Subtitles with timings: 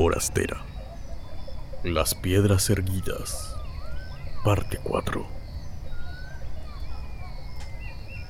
[0.00, 0.56] forastera.
[1.84, 3.54] Las piedras erguidas.
[4.42, 5.26] Parte 4.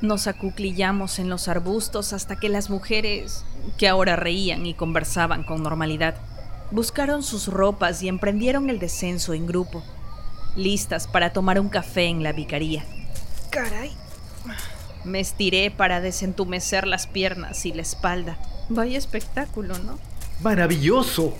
[0.02, 3.44] Nos acuclillamos en los arbustos hasta que las mujeres,
[3.78, 6.16] que ahora reían y conversaban con normalidad,
[6.72, 9.84] buscaron sus ropas y emprendieron el descenso en grupo,
[10.56, 12.84] listas para tomar un café en la vicaría.
[13.50, 13.92] Caray.
[15.04, 18.38] Me estiré para desentumecer las piernas y la espalda.
[18.68, 20.00] Vaya espectáculo, ¿no?
[20.42, 21.36] ¡Maravilloso!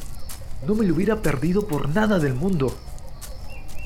[0.67, 2.77] No me lo hubiera perdido por nada del mundo.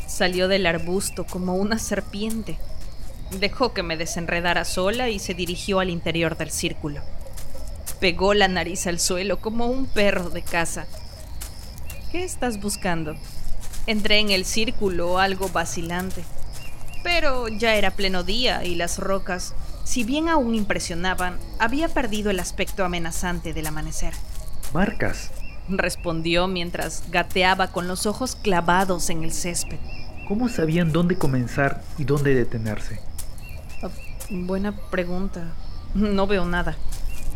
[0.09, 2.59] Salió del arbusto como una serpiente.
[3.39, 7.01] Dejó que me desenredara sola y se dirigió al interior del círculo.
[8.01, 10.87] Pegó la nariz al suelo como un perro de casa.
[12.11, 13.17] ¿Qué estás buscando?
[13.87, 16.25] Entré en el círculo algo vacilante.
[17.03, 22.41] Pero ya era pleno día y las rocas, si bien aún impresionaban, había perdido el
[22.41, 24.15] aspecto amenazante del amanecer.
[24.73, 25.31] Marcas,
[25.69, 29.79] respondió mientras gateaba con los ojos clavados en el césped.
[30.29, 33.01] ¿Cómo sabían dónde comenzar y dónde detenerse?
[33.83, 33.91] Ah,
[34.31, 35.53] buena pregunta.
[35.95, 36.77] No veo nada.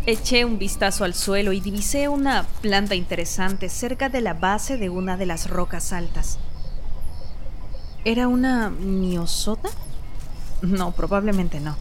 [0.07, 4.89] Eché un vistazo al suelo y divisé una planta interesante cerca de la base de
[4.89, 6.39] una de las rocas altas.
[8.05, 9.69] ¿Era una miosota?
[10.63, 11.77] No, probablemente no.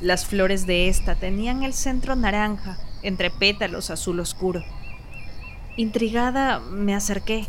[0.00, 4.64] Las flores de esta tenían el centro naranja, entre pétalos azul oscuro.
[5.76, 7.46] Intrigada, me acerqué.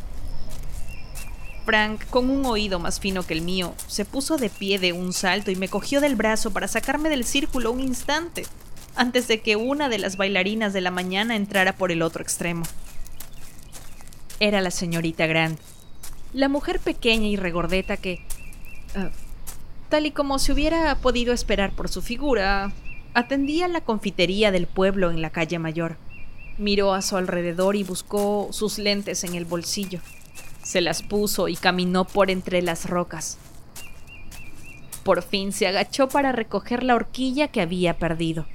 [1.66, 5.14] Frank, con un oído más fino que el mío, se puso de pie de un
[5.14, 8.46] salto y me cogió del brazo para sacarme del círculo un instante,
[8.96, 12.64] antes de que una de las bailarinas de la mañana entrara por el otro extremo.
[14.40, 15.60] Era la señorita Grant,
[16.34, 18.26] la mujer pequeña y regordeta que,
[18.96, 19.10] ah,
[19.90, 22.74] tal y como se hubiera podido esperar por su figura,
[23.14, 25.98] atendía la confitería del pueblo en la calle mayor.
[26.58, 30.00] Miró a su alrededor y buscó sus lentes en el bolsillo.
[30.64, 33.38] Se las puso y caminó por entre las rocas.
[35.04, 38.46] Por fin se agachó para recoger la horquilla que había perdido.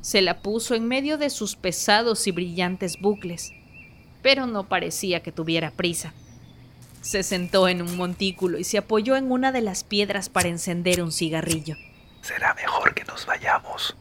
[0.00, 3.52] Se la puso en medio de sus pesados y brillantes bucles,
[4.22, 6.14] pero no parecía que tuviera prisa.
[7.02, 11.02] Se sentó en un montículo y se apoyó en una de las piedras para encender
[11.02, 11.76] un cigarrillo.
[12.22, 13.96] Será mejor que nos vayamos,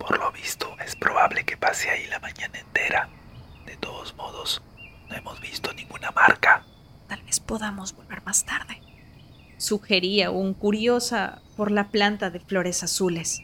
[0.00, 3.08] por lo visto, es probable que pase ahí la mañana entera.
[3.66, 4.62] De todos modos,
[5.08, 6.64] no hemos visto ninguna marca.
[7.06, 8.80] Tal vez podamos volver más tarde.
[9.58, 13.42] Sugería un curiosa por la planta de flores azules.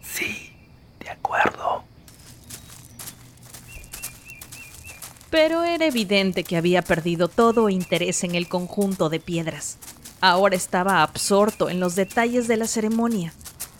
[0.00, 0.52] Sí,
[1.00, 1.82] de acuerdo.
[5.28, 9.78] Pero era evidente que había perdido todo interés en el conjunto de piedras.
[10.20, 13.32] Ahora estaba absorto en los detalles de la ceremonia.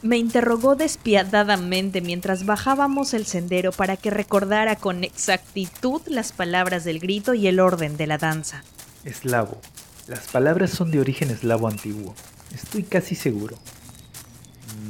[0.03, 7.01] Me interrogó despiadadamente mientras bajábamos el sendero para que recordara con exactitud las palabras del
[7.01, 8.65] grito y el orden de la danza.
[9.05, 9.61] Eslavo.
[10.09, 12.15] Las palabras son de origen eslavo antiguo.
[12.55, 13.59] Estoy casi seguro.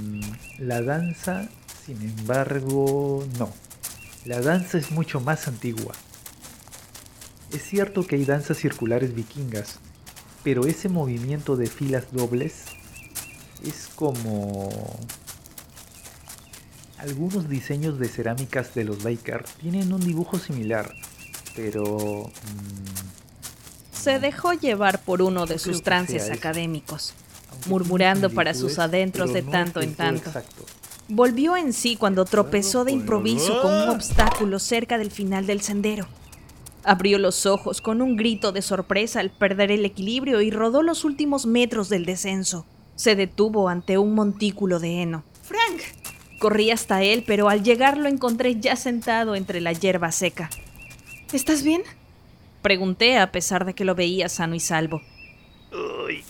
[0.01, 0.21] Mm,
[0.59, 1.49] la danza,
[1.85, 3.53] sin embargo, no.
[4.25, 5.93] La danza es mucho más antigua.
[7.53, 9.81] Es cierto que hay danzas circulares vikingas,
[10.45, 12.67] pero ese movimiento de filas dobles
[13.65, 14.71] es como
[16.99, 20.95] algunos diseños de cerámicas de los Baker tienen un dibujo similar,
[21.57, 27.15] pero mm, se dejó llevar por uno de sus trances académicos,
[27.67, 30.31] murmurando para sus adentros de tanto en tanto.
[31.09, 36.07] Volvió en sí cuando tropezó de improviso con un obstáculo cerca del final del sendero.
[36.85, 41.05] Abrió los ojos con un grito de sorpresa al perder el equilibrio y rodó los
[41.05, 42.65] últimos metros del descenso.
[43.01, 45.25] Se detuvo ante un montículo de heno.
[45.43, 45.81] ¡Frank!
[46.39, 50.51] Corrí hasta él, pero al llegar lo encontré ya sentado entre la hierba seca.
[51.33, 51.81] ¿Estás bien?
[52.61, 55.01] Pregunté a pesar de que lo veía sano y salvo.
[55.73, 56.23] Uy,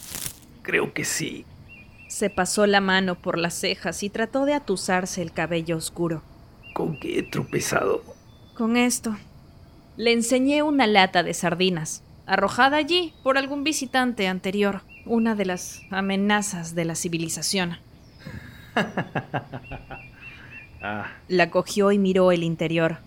[0.62, 1.44] creo que sí.
[2.06, 6.22] Se pasó la mano por las cejas y trató de atusarse el cabello oscuro.
[6.72, 8.04] ¿Con qué he tropezado?
[8.54, 9.16] Con esto.
[9.96, 15.82] Le enseñé una lata de sardinas, arrojada allí por algún visitante anterior una de las
[15.90, 17.76] amenazas de la civilización.
[20.82, 21.08] Ah.
[21.28, 23.00] La cogió y miró el interior.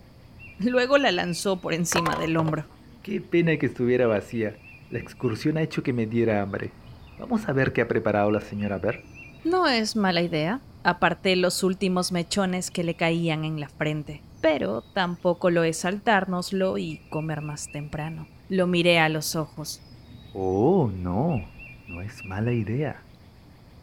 [0.59, 2.65] Luego la lanzó por encima del hombro.
[3.01, 4.53] Qué pena que estuviera vacía.
[4.91, 6.69] La excursión ha hecho que me diera hambre.
[7.19, 9.01] Vamos a ver qué ha preparado la señora Ver.
[9.43, 10.59] No es mala idea.
[10.83, 14.21] Aparté los últimos mechones que le caían en la frente.
[14.39, 18.27] Pero tampoco lo es saltárnoslo y comer más temprano.
[18.53, 19.81] Lo miré a los ojos.
[20.35, 21.43] Oh, no.
[21.87, 23.01] No es mala idea.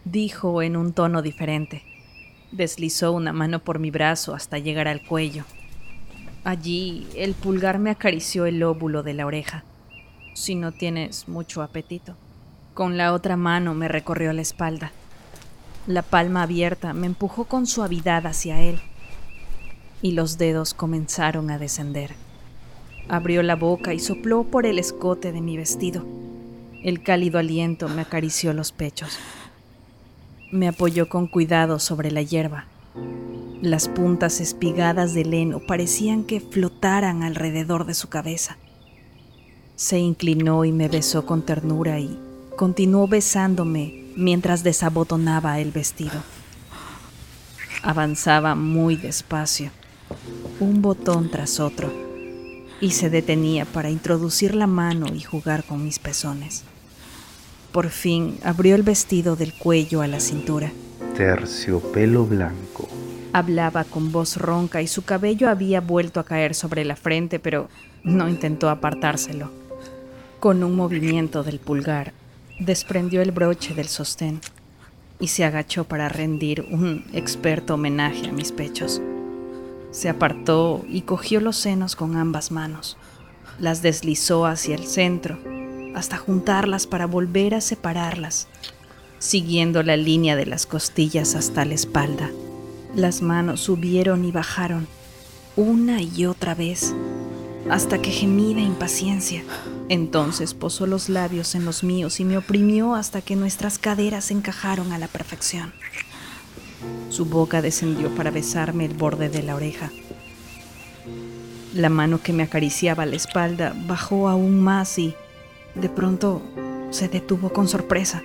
[0.05, 1.83] Dijo en un tono diferente.
[2.53, 5.43] Deslizó una mano por mi brazo hasta llegar al cuello.
[6.45, 9.65] Allí el pulgar me acarició el lóbulo de la oreja.
[10.35, 12.15] Si no tienes mucho apetito.
[12.73, 14.93] Con la otra mano me recorrió la espalda.
[15.89, 18.81] La palma abierta me empujó con suavidad hacia él
[20.01, 22.15] y los dedos comenzaron a descender.
[23.09, 26.05] Abrió la boca y sopló por el escote de mi vestido.
[26.83, 29.19] El cálido aliento me acarició los pechos.
[30.51, 32.67] Me apoyó con cuidado sobre la hierba.
[33.63, 38.57] Las puntas espigadas del heno parecían que flotaran alrededor de su cabeza.
[39.77, 42.19] Se inclinó y me besó con ternura y
[42.57, 46.23] continuó besándome mientras desabotonaba el vestido.
[47.83, 49.71] Avanzaba muy despacio,
[50.59, 52.10] un botón tras otro,
[52.81, 56.65] y se detenía para introducir la mano y jugar con mis pezones.
[57.73, 60.73] Por fin abrió el vestido del cuello a la cintura.
[61.17, 62.89] Terciopelo blanco.
[63.33, 67.69] Hablaba con voz ronca y su cabello había vuelto a caer sobre la frente, pero
[68.03, 69.51] no intentó apartárselo.
[70.41, 72.13] Con un movimiento del pulgar,
[72.59, 74.41] desprendió el broche del sostén
[75.21, 79.01] y se agachó para rendir un experto homenaje a mis pechos.
[79.91, 82.97] Se apartó y cogió los senos con ambas manos.
[83.59, 85.39] Las deslizó hacia el centro,
[85.95, 88.47] hasta juntarlas para volver a separarlas,
[89.19, 92.31] siguiendo la línea de las costillas hasta la espalda.
[92.95, 94.87] Las manos subieron y bajaron,
[95.57, 96.95] una y otra vez,
[97.69, 99.43] hasta que gemí de impaciencia.
[99.89, 104.93] Entonces posó los labios en los míos y me oprimió hasta que nuestras caderas encajaron
[104.93, 105.73] a la perfección.
[107.09, 109.91] Su boca descendió para besarme el borde de la oreja.
[111.75, 115.15] La mano que me acariciaba la espalda bajó aún más y,
[115.75, 116.43] de pronto,
[116.91, 118.23] se detuvo con sorpresa.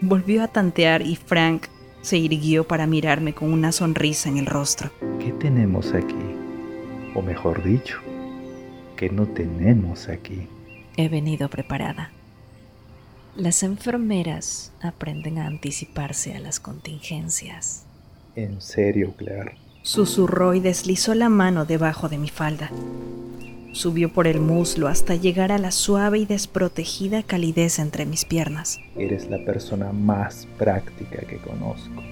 [0.00, 1.66] Volvió a tantear y Frank
[2.02, 4.90] se irguió para mirarme con una sonrisa en el rostro.
[5.18, 6.14] ¿Qué tenemos aquí?
[7.14, 7.98] O mejor dicho,
[8.96, 10.46] ¿qué no tenemos aquí?
[10.96, 12.12] He venido preparada.
[13.38, 17.84] Las enfermeras aprenden a anticiparse a las contingencias.
[18.34, 19.54] En serio, Claire.
[19.82, 22.68] Susurró y deslizó la mano debajo de mi falda.
[23.70, 28.80] Subió por el muslo hasta llegar a la suave y desprotegida calidez entre mis piernas.
[28.96, 32.02] Eres la persona más práctica que conozco.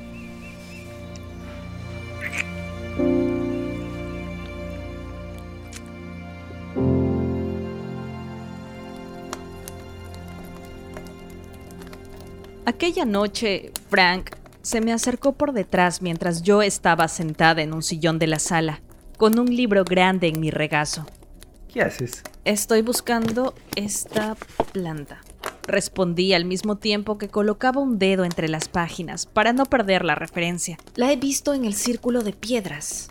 [12.67, 14.31] Aquella noche, Frank
[14.61, 18.83] se me acercó por detrás mientras yo estaba sentada en un sillón de la sala,
[19.17, 21.07] con un libro grande en mi regazo.
[21.73, 22.25] ¿Qué haces?
[22.45, 24.37] Estoy buscando esta
[24.73, 25.21] planta.
[25.63, 30.17] Respondí al mismo tiempo que colocaba un dedo entre las páginas para no perder la
[30.17, 30.77] referencia.
[30.97, 33.11] La he visto en el círculo de piedras.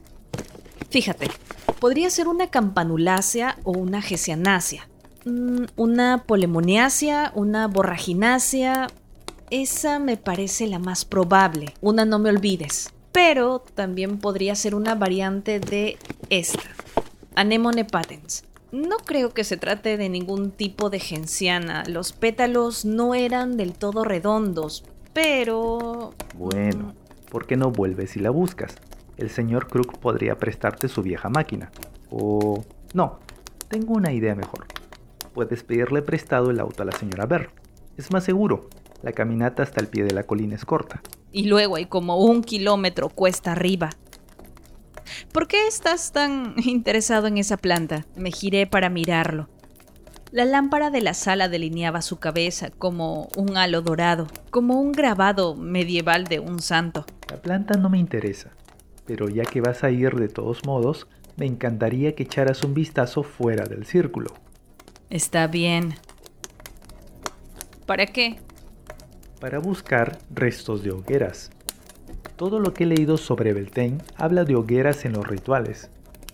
[0.90, 1.32] Fíjate,
[1.80, 4.90] podría ser una campanulácea o una gesianácea.
[5.24, 8.88] Mm, una polemoniácea, una borraginácea.
[9.52, 11.74] Esa me parece la más probable.
[11.82, 12.94] Una no me olvides.
[13.12, 15.98] Pero también podría ser una variante de
[16.30, 16.70] esta.
[17.36, 18.44] Anemone patens.
[18.72, 21.84] No creo que se trate de ningún tipo de genciana.
[21.88, 24.84] Los pétalos no eran del todo redondos,
[25.14, 26.14] pero...
[26.36, 26.94] Bueno,
[27.30, 28.76] ¿por qué no vuelves y la buscas?
[29.16, 31.72] El señor Crook podría prestarte su vieja máquina.
[32.10, 32.66] O...
[32.94, 33.20] No,
[33.70, 34.66] tengo una idea mejor.
[35.34, 37.52] Puedes pedirle prestado el auto a la señora Berr.
[37.96, 38.70] Es más seguro.
[39.06, 41.00] La caminata hasta el pie de la colina es corta.
[41.32, 43.92] Y luego hay como un kilómetro cuesta arriba.
[45.32, 48.08] ¿Por qué estás tan interesado en esa planta?
[48.16, 49.48] Me giré para mirarlo.
[50.32, 55.54] La lámpara de la sala delineaba su cabeza como un halo dorado, como un grabado
[55.56, 57.06] medieval de un santo.
[57.30, 58.54] La planta no me interesa,
[59.06, 61.08] pero ya que vas a ir de todos modos,
[61.38, 64.34] me encantaría que echaras un vistazo fuera del círculo.
[65.12, 65.94] Está bien.
[67.86, 68.40] ¿Para qué?
[69.40, 71.52] Para buscar restos de hogueras.
[72.38, 75.90] Todo lo que he leído sobre Beltane habla de hogueras en los rituales.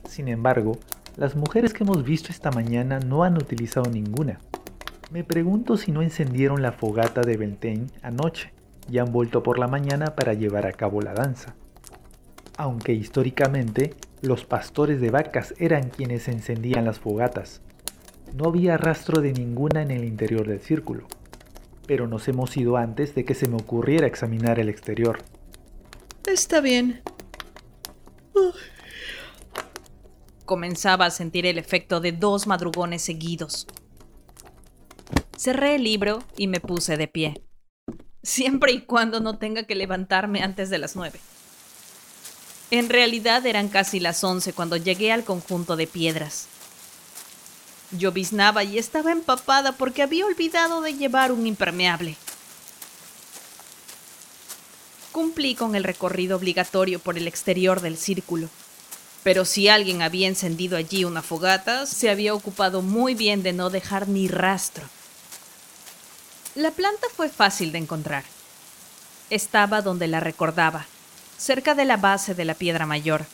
[0.08, 0.78] Sin embargo,
[1.18, 4.40] las mujeres que hemos visto esta mañana no han utilizado ninguna.
[5.12, 8.54] Me pregunto si no encendieron la fogata de Beltane anoche
[8.90, 11.56] y han vuelto por la mañana para llevar a cabo la danza.
[12.56, 17.62] Aunque históricamente los pastores de vacas eran quienes encendían las fogatas.
[18.36, 21.08] No había rastro de ninguna en el interior del círculo,
[21.88, 25.24] pero nos hemos ido antes de que se me ocurriera examinar el exterior.
[26.26, 27.02] Está bien.
[30.46, 33.68] Comenzaba a sentir el efecto de dos madrugones seguidos.
[35.38, 37.44] Cerré el libro y me puse de pie.
[38.22, 41.20] Siempre y cuando no tenga que levantarme antes de las nueve.
[42.70, 46.48] En realidad eran casi las once cuando llegué al conjunto de piedras.
[47.92, 52.16] Lloviznaba y estaba empapada porque había olvidado de llevar un impermeable.
[55.12, 58.50] Cumplí con el recorrido obligatorio por el exterior del círculo.
[59.24, 63.70] Pero si alguien había encendido allí una fogata, se había ocupado muy bien de no
[63.70, 64.88] dejar ni rastro.
[66.56, 68.24] La planta fue fácil de encontrar.
[69.30, 70.86] Estaba donde la recordaba,
[71.38, 73.26] cerca de la base de la piedra mayor.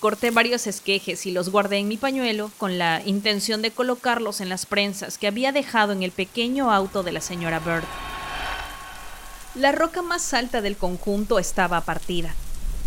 [0.00, 4.48] Corté varios esquejes y los guardé en mi pañuelo con la intención de colocarlos en
[4.48, 7.84] las prensas que había dejado en el pequeño auto de la señora Bird.
[9.54, 12.34] La roca más alta del conjunto estaba partida,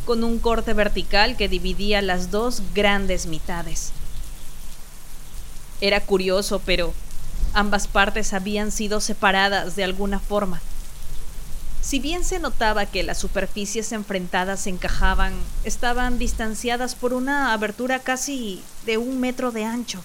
[0.06, 3.92] con un corte vertical que dividía las dos grandes mitades.
[5.82, 6.96] Era curioso, pero
[7.54, 10.62] ambas partes habían sido separadas de alguna forma.
[11.84, 15.34] Si bien se notaba que las superficies enfrentadas se encajaban,
[15.66, 20.02] estaban distanciadas por una abertura casi de un metro de ancho.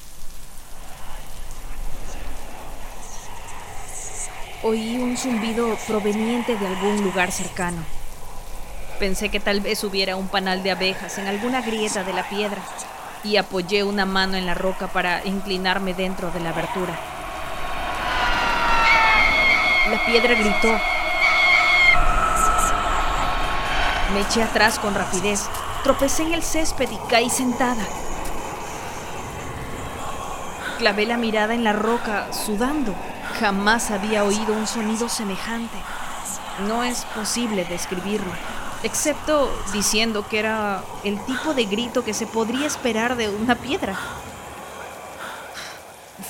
[4.65, 7.85] Oí un zumbido proveniente de algún lugar cercano.
[8.99, 12.61] Pensé que tal vez hubiera un panal de abejas en alguna grieta de la piedra
[13.23, 16.99] y apoyé una mano en la roca para inclinarme dentro de la abertura.
[19.93, 20.98] La piedra gritó
[24.13, 25.43] Me eché atrás con rapidez,
[25.85, 27.83] tropecé en el césped y caí sentada.
[30.79, 32.95] Clavé la mirada en la roca, sudando.
[33.39, 35.77] Jamás había oído un sonido semejante.
[36.67, 38.33] No es posible describirlo,
[38.83, 43.95] excepto diciendo que era el tipo de grito que se podría esperar de una piedra.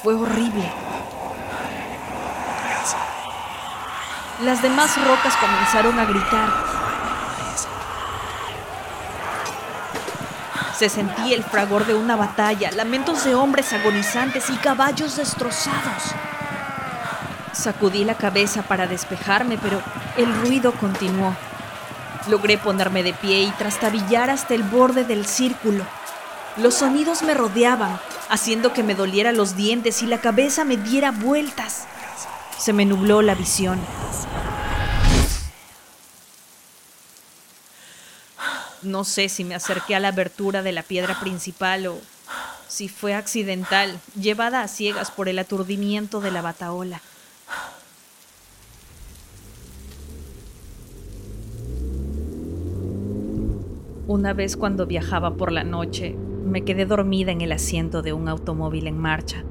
[0.02, 0.68] Fue horrible.
[4.42, 6.67] Las demás rocas comenzaron a gritar
[10.78, 16.04] Se sentía el fragor de una batalla, lamentos de hombres agonizantes y caballos destrozados.
[17.52, 19.82] Sacudí la cabeza para despejarme, pero
[20.16, 21.34] el ruido continuó.
[22.28, 25.84] Logré ponerme de pie y trastabillar hasta el borde del círculo.
[26.56, 31.10] Los sonidos me rodeaban, haciendo que me doliera los dientes y la cabeza me diera
[31.10, 31.88] vueltas.
[32.56, 33.80] Se me nubló la visión.
[38.88, 41.98] No sé si me acerqué a la abertura de la piedra principal o
[42.68, 47.02] si fue accidental, llevada a ciegas por el aturdimiento de la bataola.
[54.06, 56.16] Una vez cuando viajaba por la noche,
[56.46, 59.44] me quedé dormida en el asiento de un automóvil en marcha,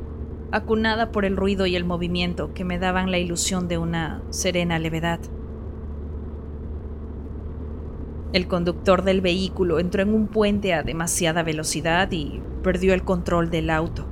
[0.51, 4.79] acunada por el ruido y el movimiento que me daban la ilusión de una serena
[4.79, 5.19] levedad.
[8.33, 13.49] El conductor del vehículo entró en un puente a demasiada velocidad y perdió el control
[13.49, 14.05] del auto.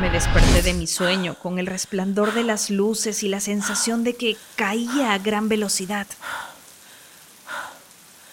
[0.00, 4.14] Me desperté de mi sueño con el resplandor de las luces y la sensación de
[4.14, 6.06] que caía a gran velocidad.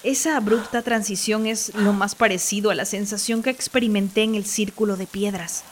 [0.04, 4.98] Esa abrupta transición es lo más parecido a la sensación que experimenté en el círculo
[4.98, 5.64] de piedras,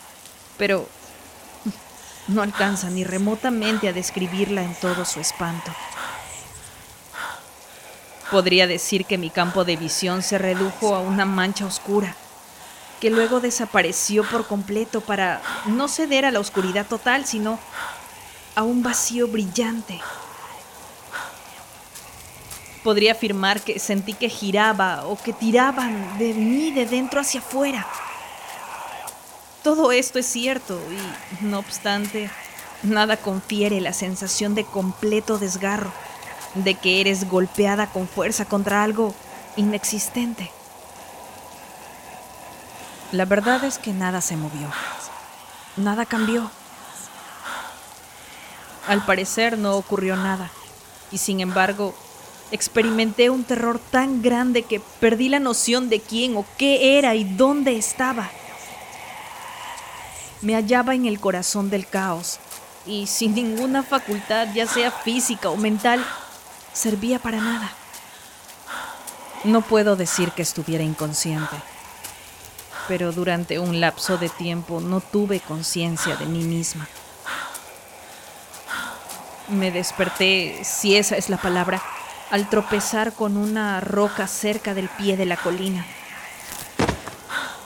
[0.57, 0.87] pero
[2.27, 5.71] no alcanza ni remotamente a describirla en todo su espanto.
[8.31, 12.15] Podría decir que mi campo de visión se redujo a una mancha oscura,
[13.01, 17.57] que luego desapareció por completo para no ceder a la oscuridad total, sino
[18.55, 19.99] a un vacío brillante.
[22.83, 27.87] Podría afirmar que sentí que giraba o que tiraban de mí de dentro hacia afuera.
[29.63, 32.29] Todo esto es cierto y, no obstante,
[32.83, 35.91] nada confiere la sensación de completo desgarro
[36.55, 39.13] de que eres golpeada con fuerza contra algo
[39.55, 40.51] inexistente.
[43.11, 44.67] La verdad es que nada se movió,
[45.77, 46.51] nada cambió.
[48.87, 50.49] Al parecer no ocurrió nada,
[51.11, 51.93] y sin embargo,
[52.51, 57.23] experimenté un terror tan grande que perdí la noción de quién o qué era y
[57.23, 58.29] dónde estaba.
[60.41, 62.39] Me hallaba en el corazón del caos,
[62.85, 66.03] y sin ninguna facultad, ya sea física o mental,
[66.79, 67.69] servía para nada.
[69.43, 71.57] No puedo decir que estuviera inconsciente,
[72.87, 76.87] pero durante un lapso de tiempo no tuve conciencia de mí misma.
[79.49, 81.81] Me desperté, si esa es la palabra,
[82.31, 85.85] al tropezar con una roca cerca del pie de la colina.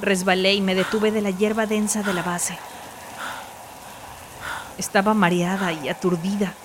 [0.02, 2.58] Resbalé y me detuve de la hierba densa de la base.
[4.80, 6.56] Estaba mareada y aturdida.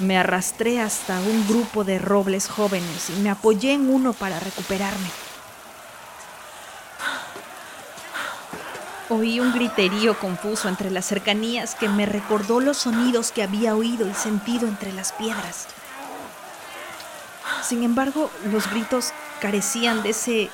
[0.00, 5.10] Me arrastré hasta un grupo de robles jóvenes y me apoyé en uno para recuperarme.
[9.10, 14.08] Oí un griterío confuso entre las cercanías que me recordó los sonidos que había oído
[14.08, 15.66] y sentido entre las piedras.
[17.62, 20.50] Sin embargo, los gritos carecían de ese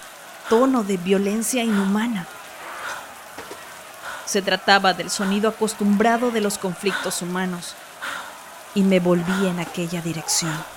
[0.48, 2.26] tono de violencia inhumana.
[4.24, 7.76] Se trataba del sonido acostumbrado de los conflictos humanos
[8.76, 10.75] y me volví en aquella dirección.